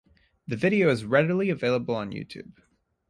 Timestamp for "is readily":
0.89-1.51